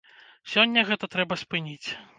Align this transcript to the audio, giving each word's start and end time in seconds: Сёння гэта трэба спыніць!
Сёння 0.53 0.85
гэта 0.89 1.11
трэба 1.19 1.41
спыніць! 1.47 1.89